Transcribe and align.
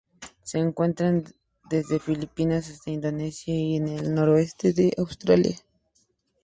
Se 0.41 0.57
encuentra 0.57 1.13
desde 1.69 1.99
Filipinas 1.99 2.67
hasta 2.71 2.89
Indonesia 2.89 3.53
y 3.53 3.75
el 3.77 4.15
noroeste 4.15 4.73
de 4.73 4.91
Australia. 4.97 5.55